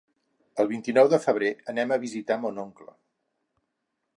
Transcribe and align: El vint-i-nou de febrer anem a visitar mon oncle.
El 0.63 0.69
vint-i-nou 0.69 1.09
de 1.11 1.19
febrer 1.25 1.51
anem 1.73 1.93
a 1.93 1.99
visitar 2.07 2.39
mon 2.47 2.59
oncle. 2.65 2.91